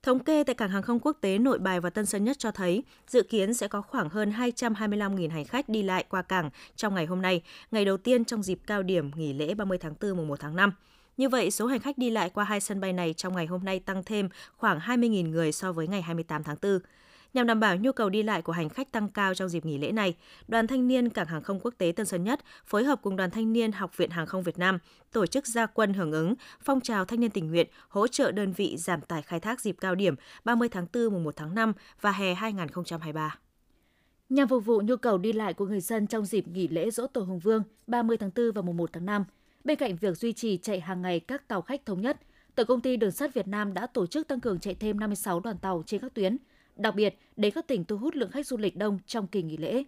Thống 0.05 0.19
kê 0.19 0.43
tại 0.43 0.55
cảng 0.55 0.69
hàng 0.69 0.81
không 0.81 0.99
quốc 0.99 1.17
tế 1.21 1.37
Nội 1.37 1.59
Bài 1.59 1.79
và 1.79 1.89
Tân 1.89 2.05
Sơn 2.05 2.23
Nhất 2.23 2.39
cho 2.39 2.51
thấy, 2.51 2.83
dự 3.07 3.23
kiến 3.23 3.53
sẽ 3.53 3.67
có 3.67 3.81
khoảng 3.81 4.09
hơn 4.09 4.31
225.000 4.31 5.29
hành 5.29 5.45
khách 5.45 5.69
đi 5.69 5.83
lại 5.83 6.05
qua 6.09 6.21
cảng 6.21 6.49
trong 6.75 6.95
ngày 6.95 7.05
hôm 7.05 7.21
nay, 7.21 7.41
ngày 7.71 7.85
đầu 7.85 7.97
tiên 7.97 8.25
trong 8.25 8.43
dịp 8.43 8.59
cao 8.67 8.83
điểm 8.83 9.11
nghỉ 9.15 9.33
lễ 9.33 9.53
30 9.53 9.77
tháng 9.77 9.93
4 10.01 10.17
mùng 10.17 10.27
1 10.27 10.39
tháng 10.39 10.55
5. 10.55 10.71
Như 11.17 11.29
vậy, 11.29 11.51
số 11.51 11.65
hành 11.65 11.79
khách 11.79 11.97
đi 11.97 12.09
lại 12.09 12.29
qua 12.29 12.43
hai 12.43 12.59
sân 12.59 12.81
bay 12.81 12.93
này 12.93 13.13
trong 13.13 13.35
ngày 13.35 13.45
hôm 13.45 13.65
nay 13.65 13.79
tăng 13.79 14.03
thêm 14.03 14.29
khoảng 14.57 14.79
20.000 14.79 15.29
người 15.29 15.51
so 15.51 15.71
với 15.71 15.87
ngày 15.87 16.01
28 16.01 16.43
tháng 16.43 16.57
4. 16.61 16.79
Nhằm 17.33 17.47
đảm 17.47 17.59
bảo 17.59 17.75
nhu 17.75 17.91
cầu 17.91 18.09
đi 18.09 18.23
lại 18.23 18.41
của 18.41 18.53
hành 18.53 18.69
khách 18.69 18.91
tăng 18.91 19.09
cao 19.09 19.33
trong 19.33 19.49
dịp 19.49 19.65
nghỉ 19.65 19.77
lễ 19.77 19.91
này, 19.91 20.15
Đoàn 20.47 20.67
Thanh 20.67 20.87
niên 20.87 21.09
Cảng 21.09 21.27
hàng 21.27 21.43
không 21.43 21.59
quốc 21.59 21.73
tế 21.77 21.93
Tân 21.95 22.05
Sơn 22.05 22.23
Nhất 22.23 22.39
phối 22.65 22.83
hợp 22.83 22.99
cùng 23.01 23.15
Đoàn 23.15 23.31
Thanh 23.31 23.53
niên 23.53 23.71
Học 23.71 23.97
viện 23.97 24.09
Hàng 24.09 24.25
không 24.25 24.43
Việt 24.43 24.57
Nam 24.57 24.79
tổ 25.11 25.25
chức 25.25 25.47
gia 25.47 25.65
quân 25.65 25.93
hưởng 25.93 26.11
ứng 26.11 26.33
phong 26.61 26.81
trào 26.81 27.05
thanh 27.05 27.19
niên 27.19 27.31
tình 27.31 27.49
nguyện 27.51 27.67
hỗ 27.89 28.07
trợ 28.07 28.31
đơn 28.31 28.53
vị 28.53 28.77
giảm 28.77 29.01
tải 29.01 29.21
khai 29.21 29.39
thác 29.39 29.61
dịp 29.61 29.75
cao 29.81 29.95
điểm 29.95 30.15
30 30.43 30.69
tháng 30.69 30.85
4 30.93 31.13
mùng 31.13 31.23
1 31.23 31.35
tháng 31.35 31.55
5 31.55 31.73
và 32.01 32.11
hè 32.11 32.33
2023. 32.33 33.37
Nhằm 34.29 34.47
phục 34.47 34.65
vụ 34.65 34.81
nhu 34.81 34.95
cầu 34.95 35.17
đi 35.17 35.33
lại 35.33 35.53
của 35.53 35.65
người 35.65 35.81
dân 35.81 36.07
trong 36.07 36.25
dịp 36.25 36.47
nghỉ 36.47 36.67
lễ 36.67 36.91
Dỗ 36.91 37.07
Tổ 37.07 37.21
Hùng 37.21 37.39
Vương 37.39 37.63
30 37.87 38.17
tháng 38.17 38.31
4 38.35 38.51
và 38.51 38.61
mùng 38.61 38.77
1 38.77 38.89
tháng 38.93 39.05
5, 39.05 39.23
Bên 39.63 39.77
cạnh 39.77 39.95
việc 39.95 40.17
duy 40.17 40.33
trì 40.33 40.57
chạy 40.57 40.79
hàng 40.79 41.01
ngày 41.01 41.19
các 41.19 41.47
tàu 41.47 41.61
khách 41.61 41.85
thống 41.85 42.01
nhất, 42.01 42.17
Tổng 42.55 42.67
công 42.67 42.81
ty 42.81 42.97
Đường 42.97 43.11
sắt 43.11 43.33
Việt 43.33 43.47
Nam 43.47 43.73
đã 43.73 43.87
tổ 43.87 44.07
chức 44.07 44.27
tăng 44.27 44.39
cường 44.39 44.59
chạy 44.59 44.75
thêm 44.75 44.99
56 44.99 45.39
đoàn 45.39 45.57
tàu 45.57 45.83
trên 45.85 46.01
các 46.01 46.13
tuyến, 46.13 46.37
đặc 46.75 46.95
biệt 46.95 47.19
để 47.35 47.51
các 47.51 47.67
tỉnh 47.67 47.85
thu 47.85 47.97
hút 47.97 48.15
lượng 48.15 48.31
khách 48.31 48.47
du 48.47 48.57
lịch 48.57 48.77
đông 48.77 48.99
trong 49.05 49.27
kỳ 49.27 49.41
nghỉ 49.41 49.57
lễ. 49.57 49.83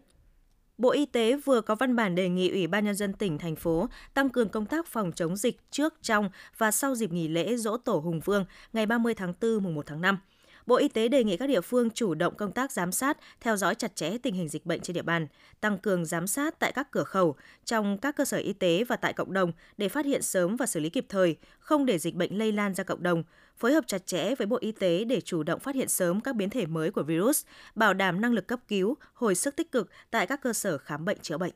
Bộ 0.78 0.92
Y 0.92 1.06
tế 1.06 1.38
vừa 1.46 1.62
có 1.62 1.76
văn 1.76 1.96
bản 1.96 2.16
đề 2.16 2.30
nghị 2.30 2.50
Ủy 2.50 2.68
ban 2.68 2.86
nhân 2.86 2.96
dân 2.96 3.14
tỉnh 3.14 3.38
thành 3.38 3.56
phố 3.56 3.90
tăng 4.14 4.30
cường 4.30 4.50
công 4.50 4.66
tác 4.66 4.88
phòng 4.88 5.12
chống 5.12 5.36
dịch 5.36 5.72
trước, 5.72 5.94
trong 6.02 6.30
và 6.58 6.72
sau 6.72 6.96
dịp 6.96 7.12
nghỉ 7.12 7.28
lễ 7.28 7.56
Dỗ 7.58 7.78
Tổ 7.78 7.98
Hùng 7.98 8.20
Vương 8.20 8.46
ngày 8.74 8.86
30 8.86 9.14
tháng 9.14 9.34
4 9.42 9.64
mùng 9.64 9.76
1 9.76 9.86
tháng 9.86 10.02
5. 10.02 10.18
Bộ 10.66 10.76
Y 10.76 10.88
tế 10.88 11.08
đề 11.08 11.24
nghị 11.24 11.38
các 11.38 11.48
địa 11.48 11.62
phương 11.62 11.90
chủ 11.90 12.14
động 12.14 12.36
công 12.36 12.52
tác 12.52 12.72
giám 12.72 12.92
sát, 12.92 13.18
theo 13.42 13.58
dõi 13.58 13.76
chặt 13.76 13.96
chẽ 13.96 14.18
tình 14.18 14.34
hình 14.34 14.50
dịch 14.50 14.66
bệnh 14.66 14.82
trên 14.82 14.94
địa 14.94 15.02
bàn, 15.02 15.28
tăng 15.62 15.78
cường 15.78 16.06
giám 16.06 16.28
sát 16.28 16.60
tại 16.60 16.72
các 16.72 16.92
cửa 16.92 17.04
khẩu, 17.04 17.36
trong 17.66 17.98
các 17.98 18.16
cơ 18.16 18.26
sở 18.26 18.38
y 18.38 18.54
tế 18.54 18.84
và 18.84 18.96
tại 18.96 19.14
cộng 19.14 19.34
đồng 19.34 19.52
để 19.78 19.90
phát 19.90 20.06
hiện 20.06 20.22
sớm 20.22 20.56
và 20.56 20.66
xử 20.66 20.80
lý 20.80 20.90
kịp 20.90 21.06
thời, 21.10 21.36
không 21.60 21.86
để 21.86 21.98
dịch 21.98 22.16
bệnh 22.16 22.38
lây 22.38 22.52
lan 22.52 22.74
ra 22.74 22.84
cộng 22.84 23.04
đồng, 23.04 23.24
phối 23.58 23.74
hợp 23.74 23.88
chặt 23.88 24.08
chẽ 24.08 24.36
với 24.36 24.48
Bộ 24.48 24.58
Y 24.62 24.72
tế 24.72 25.04
để 25.04 25.22
chủ 25.22 25.44
động 25.44 25.60
phát 25.60 25.76
hiện 25.76 25.90
sớm 25.90 26.22
các 26.22 26.36
biến 26.36 26.50
thể 26.50 26.66
mới 26.66 26.92
của 26.92 27.04
virus, 27.04 27.46
bảo 27.76 27.94
đảm 27.94 28.22
năng 28.22 28.34
lực 28.34 28.48
cấp 28.48 28.60
cứu, 28.68 28.98
hồi 29.14 29.36
sức 29.36 29.56
tích 29.56 29.72
cực 29.72 29.90
tại 30.12 30.28
các 30.28 30.42
cơ 30.42 30.54
sở 30.54 30.78
khám 30.78 31.06
bệnh 31.06 31.18
chữa 31.22 31.38
bệnh. 31.38 31.54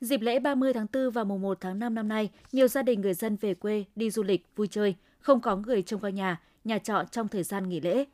Dịp 0.00 0.20
lễ 0.20 0.38
30 0.38 0.72
tháng 0.72 0.86
4 0.92 1.10
và 1.10 1.24
mùng 1.24 1.42
1 1.42 1.58
tháng 1.60 1.78
5 1.78 1.94
năm 1.94 2.08
nay, 2.08 2.30
nhiều 2.52 2.68
gia 2.68 2.82
đình 2.82 3.00
người 3.00 3.14
dân 3.14 3.36
về 3.36 3.54
quê 3.54 3.84
đi 3.96 4.10
du 4.10 4.22
lịch, 4.22 4.46
vui 4.56 4.66
chơi, 4.66 4.94
không 5.20 5.40
có 5.40 5.56
người 5.56 5.82
trông 5.82 6.00
coi 6.00 6.12
nhà, 6.12 6.40
nhà 6.64 6.78
trọ 6.78 7.04
trong 7.10 7.28
thời 7.28 7.42
gian 7.42 7.68
nghỉ 7.68 7.80
lễ. 7.80 8.04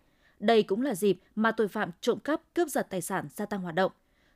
Đây 0.40 0.62
cũng 0.62 0.82
là 0.82 0.94
dịp 0.94 1.18
mà 1.34 1.52
tội 1.52 1.68
phạm 1.68 1.90
trộm 2.00 2.18
cắp, 2.20 2.40
cướp 2.54 2.68
giật 2.68 2.86
tài 2.90 3.00
sản 3.02 3.28
gia 3.34 3.46
tăng 3.46 3.60
hoạt 3.60 3.74
động. 3.74 3.92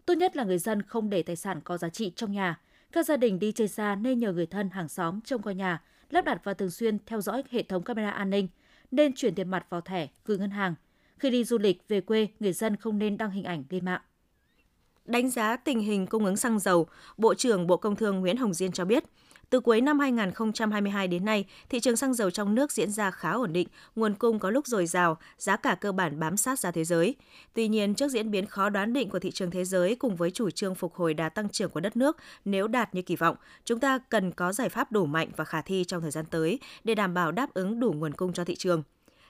Tốt 0.06 0.14
nhất 0.14 0.36
là 0.36 0.44
người 0.44 0.58
dân 0.58 0.82
không 0.82 1.10
để 1.10 1.22
tài 1.22 1.36
sản 1.36 1.60
có 1.64 1.78
giá 1.78 1.88
trị 1.88 2.12
trong 2.16 2.32
nhà. 2.32 2.60
Các 2.92 3.06
gia 3.06 3.16
đình 3.16 3.38
đi 3.38 3.52
chơi 3.52 3.68
xa 3.68 3.94
nên 3.94 4.18
nhờ 4.18 4.32
người 4.32 4.46
thân 4.46 4.70
hàng 4.70 4.88
xóm 4.88 5.20
trông 5.20 5.42
coi 5.42 5.54
nhà, 5.54 5.82
lắp 6.10 6.24
đặt 6.24 6.40
và 6.44 6.54
thường 6.54 6.70
xuyên 6.70 6.98
theo 7.06 7.20
dõi 7.20 7.42
hệ 7.50 7.62
thống 7.62 7.82
camera 7.82 8.10
an 8.10 8.30
ninh, 8.30 8.48
nên 8.90 9.12
chuyển 9.12 9.34
tiền 9.34 9.48
mặt 9.48 9.66
vào 9.70 9.80
thẻ 9.80 10.08
gửi 10.24 10.38
ngân 10.38 10.50
hàng. 10.50 10.74
Khi 11.18 11.30
đi 11.30 11.44
du 11.44 11.58
lịch 11.58 11.88
về 11.88 12.00
quê, 12.00 12.28
người 12.40 12.52
dân 12.52 12.76
không 12.76 12.98
nên 12.98 13.16
đăng 13.16 13.30
hình 13.30 13.44
ảnh 13.44 13.64
lên 13.70 13.84
mạng. 13.84 14.00
Đánh 15.04 15.30
giá 15.30 15.56
tình 15.56 15.80
hình 15.80 16.06
cung 16.06 16.24
ứng 16.24 16.36
xăng 16.36 16.58
dầu, 16.58 16.86
Bộ 17.16 17.34
trưởng 17.34 17.66
Bộ 17.66 17.76
Công 17.76 17.96
Thương 17.96 18.20
Nguyễn 18.20 18.36
Hồng 18.36 18.54
Diên 18.54 18.72
cho 18.72 18.84
biết, 18.84 19.04
từ 19.50 19.60
cuối 19.60 19.80
năm 19.80 19.98
2022 19.98 21.08
đến 21.08 21.24
nay, 21.24 21.44
thị 21.68 21.80
trường 21.80 21.96
xăng 21.96 22.14
dầu 22.14 22.30
trong 22.30 22.54
nước 22.54 22.72
diễn 22.72 22.90
ra 22.90 23.10
khá 23.10 23.30
ổn 23.30 23.52
định, 23.52 23.68
nguồn 23.96 24.14
cung 24.14 24.38
có 24.38 24.50
lúc 24.50 24.66
dồi 24.66 24.86
dào, 24.86 25.18
giá 25.38 25.56
cả 25.56 25.74
cơ 25.74 25.92
bản 25.92 26.20
bám 26.20 26.36
sát 26.36 26.58
giá 26.58 26.70
thế 26.70 26.84
giới. 26.84 27.14
Tuy 27.54 27.68
nhiên, 27.68 27.94
trước 27.94 28.08
diễn 28.08 28.30
biến 28.30 28.46
khó 28.46 28.68
đoán 28.68 28.92
định 28.92 29.10
của 29.10 29.18
thị 29.18 29.30
trường 29.30 29.50
thế 29.50 29.64
giới 29.64 29.94
cùng 29.94 30.16
với 30.16 30.30
chủ 30.30 30.50
trương 30.50 30.74
phục 30.74 30.94
hồi 30.94 31.14
đà 31.14 31.28
tăng 31.28 31.48
trưởng 31.48 31.70
của 31.70 31.80
đất 31.80 31.96
nước 31.96 32.16
nếu 32.44 32.68
đạt 32.68 32.94
như 32.94 33.02
kỳ 33.02 33.16
vọng, 33.16 33.36
chúng 33.64 33.80
ta 33.80 33.98
cần 33.98 34.32
có 34.32 34.52
giải 34.52 34.68
pháp 34.68 34.92
đủ 34.92 35.06
mạnh 35.06 35.28
và 35.36 35.44
khả 35.44 35.62
thi 35.62 35.84
trong 35.84 36.02
thời 36.02 36.10
gian 36.10 36.24
tới 36.30 36.58
để 36.84 36.94
đảm 36.94 37.14
bảo 37.14 37.32
đáp 37.32 37.54
ứng 37.54 37.80
đủ 37.80 37.92
nguồn 37.92 38.14
cung 38.14 38.32
cho 38.32 38.44
thị 38.44 38.56
trường. 38.56 38.82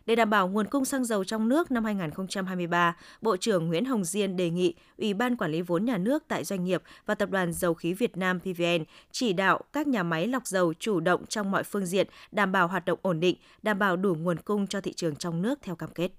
Để 0.07 0.17
đảm 0.17 0.31
bảo 0.31 0.49
nguồn 0.49 0.67
cung 0.67 0.85
xăng 0.85 1.05
dầu 1.05 1.25
trong 1.25 1.49
nước 1.49 1.71
năm 1.71 1.85
2023, 1.85 2.97
Bộ 3.21 3.37
trưởng 3.37 3.67
Nguyễn 3.67 3.85
Hồng 3.85 4.05
Diên 4.05 4.37
đề 4.37 4.51
nghị 4.51 4.75
Ủy 4.99 5.15
ban 5.15 5.37
Quản 5.37 5.53
lý 5.53 5.63
vốn 5.63 5.85
nhà 5.85 5.99
nước 5.99 6.25
tại 6.29 6.45
doanh 6.45 6.65
nghiệp 6.65 6.83
và 7.07 7.15
Tập 7.15 7.31
đoàn 7.31 7.53
Dầu 7.53 7.75
khí 7.75 7.93
Việt 7.93 8.17
Nam 8.17 8.41
PVN 8.41 8.85
chỉ 9.11 9.33
đạo 9.33 9.61
các 9.73 9.87
nhà 9.87 10.03
máy 10.03 10.27
lọc 10.27 10.47
dầu 10.47 10.75
chủ 10.75 11.01
động 11.01 11.27
trong 11.27 11.51
mọi 11.51 11.65
phương 11.65 11.87
diện, 11.87 12.07
đảm 12.33 12.53
bảo 12.53 12.69
hoạt 12.69 12.85
động 12.85 12.99
ổn 13.03 13.21
định, 13.21 13.37
đảm 13.63 13.79
bảo 13.79 13.97
đủ 13.97 14.15
nguồn 14.15 14.37
cung 14.37 14.67
cho 14.67 14.81
thị 14.81 14.93
trường 14.93 15.17
trong 15.17 15.43
nước 15.43 15.59
theo 15.63 15.77
cam 15.77 15.91
kết. 15.95 16.11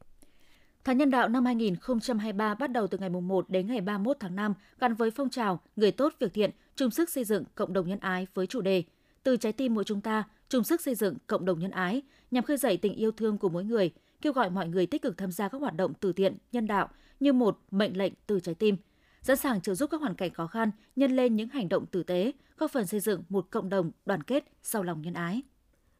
Tháng 0.83 0.97
nhân 0.97 1.11
đạo 1.11 1.27
năm 1.27 1.45
2023 1.45 2.55
bắt 2.55 2.71
đầu 2.71 2.87
từ 2.87 2.97
ngày 2.97 3.09
1 3.09 3.49
đến 3.49 3.67
ngày 3.67 3.81
31 3.81 4.17
tháng 4.19 4.35
5 4.35 4.53
gắn 4.79 4.93
với 4.93 5.11
phong 5.11 5.29
trào 5.29 5.59
Người 5.75 5.91
tốt 5.91 6.13
việc 6.19 6.33
thiện, 6.33 6.51
chung 6.75 6.91
sức 6.91 7.09
xây 7.09 7.23
dựng 7.23 7.43
cộng 7.55 7.73
đồng 7.73 7.87
nhân 7.87 7.99
ái 7.99 8.27
với 8.33 8.47
chủ 8.47 8.61
đề 8.61 8.83
Từ 9.23 9.37
trái 9.37 9.53
tim 9.53 9.73
mỗi 9.73 9.83
chúng 9.83 10.01
ta, 10.01 10.23
chung 10.51 10.63
sức 10.63 10.81
xây 10.81 10.95
dựng 10.95 11.17
cộng 11.27 11.45
đồng 11.45 11.59
nhân 11.59 11.71
ái 11.71 12.01
nhằm 12.31 12.43
khơi 12.43 12.57
dậy 12.57 12.77
tình 12.77 12.93
yêu 12.93 13.11
thương 13.11 13.37
của 13.37 13.49
mỗi 13.49 13.63
người, 13.63 13.91
kêu 14.21 14.33
gọi 14.33 14.49
mọi 14.49 14.67
người 14.67 14.85
tích 14.85 15.01
cực 15.01 15.17
tham 15.17 15.31
gia 15.31 15.47
các 15.47 15.61
hoạt 15.61 15.75
động 15.75 15.93
từ 15.99 16.13
thiện, 16.13 16.37
nhân 16.51 16.67
đạo 16.67 16.89
như 17.19 17.33
một 17.33 17.59
mệnh 17.71 17.97
lệnh 17.97 18.13
từ 18.27 18.39
trái 18.39 18.55
tim. 18.55 18.77
sẵn 19.21 19.37
sàng 19.37 19.61
trợ 19.61 19.75
giúp 19.75 19.89
các 19.91 20.01
hoàn 20.01 20.15
cảnh 20.15 20.33
khó 20.33 20.47
khăn, 20.47 20.71
nhân 20.95 21.15
lên 21.15 21.35
những 21.35 21.49
hành 21.49 21.69
động 21.69 21.85
tử 21.85 22.03
tế, 22.03 22.31
góp 22.57 22.71
phần 22.71 22.87
xây 22.87 22.99
dựng 22.99 23.23
một 23.29 23.47
cộng 23.49 23.69
đồng 23.69 23.91
đoàn 24.05 24.23
kết, 24.23 24.43
sau 24.63 24.83
lòng 24.83 25.01
nhân 25.01 25.13
ái. 25.13 25.41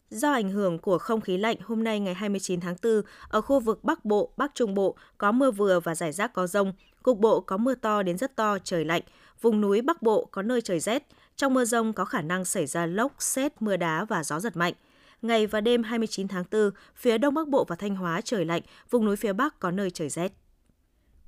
Do 0.10 0.32
ảnh 0.32 0.52
hưởng 0.52 0.80
của 0.80 0.98
không 0.98 1.22
khí 1.22 1.38
lạnh, 1.38 1.58
hôm 1.64 1.84
nay 1.84 2.00
ngày 2.00 2.14
29 2.14 2.60
tháng 2.60 2.76
4, 2.84 3.02
ở 3.30 3.42
khu 3.42 3.60
vực 3.60 3.84
Bắc 3.84 4.06
Bộ, 4.06 4.34
Bắc 4.38 4.52
Trung 4.56 4.74
Bộ 4.74 4.96
có 5.18 5.32
mưa 5.32 5.52
vừa 5.52 5.80
và 5.80 5.96
rải 5.96 6.12
rác 6.12 6.34
có 6.34 6.48
rông. 6.48 6.74
Cục 7.04 7.20
bộ 7.20 7.40
có 7.40 7.58
mưa 7.58 7.76
to 7.76 8.04
đến 8.04 8.18
rất 8.18 8.36
to, 8.36 8.58
trời 8.60 8.86
lạnh. 8.86 9.02
Vùng 9.42 9.62
núi 9.62 9.82
Bắc 9.82 10.02
Bộ 10.02 10.28
có 10.32 10.42
nơi 10.42 10.62
trời 10.62 10.80
rét. 10.80 11.08
Trong 11.36 11.54
mưa 11.54 11.66
rông 11.66 11.94
có 11.94 12.06
khả 12.06 12.22
năng 12.22 12.46
xảy 12.46 12.66
ra 12.66 12.86
lốc, 12.86 13.14
xét, 13.20 13.62
mưa 13.62 13.78
đá 13.78 14.06
và 14.06 14.24
gió 14.24 14.40
giật 14.40 14.58
mạnh. 14.58 14.74
Ngày 15.22 15.48
và 15.48 15.62
đêm 15.62 15.84
29 15.84 16.28
tháng 16.28 16.44
4, 16.52 16.72
phía 16.96 17.18
Đông 17.18 17.34
Bắc 17.34 17.48
Bộ 17.48 17.66
và 17.68 17.76
Thanh 17.76 17.96
Hóa 17.96 18.22
trời 18.22 18.46
lạnh, 18.46 18.62
vùng 18.90 19.06
núi 19.06 19.16
phía 19.16 19.34
Bắc 19.34 19.60
có 19.60 19.72
nơi 19.72 19.92
trời 19.92 20.10
rét. 20.10 20.32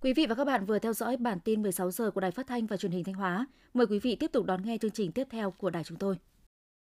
Quý 0.02 0.14
vị 0.14 0.26
và 0.26 0.36
các 0.36 0.46
bạn 0.46 0.66
vừa 0.66 0.80
theo 0.80 0.94
dõi 0.94 1.18
bản 1.18 1.40
tin 1.40 1.62
16 1.62 1.92
giờ 1.92 2.12
của 2.12 2.22
Đài 2.22 2.32
Phát 2.32 2.48
thanh 2.48 2.68
và 2.68 2.78
Truyền 2.78 2.92
hình 2.92 3.04
Thanh 3.04 3.16
Hóa. 3.16 3.48
Mời 3.74 3.88
quý 3.88 4.00
vị 4.00 4.16
tiếp 4.16 4.32
tục 4.32 4.46
đón 4.46 4.66
nghe 4.66 4.78
chương 4.78 4.92
trình 4.92 5.12
tiếp 5.12 5.28
theo 5.30 5.52
của 5.52 5.70
đài 5.70 5.84
chúng 5.84 5.98
tôi. 5.98 6.16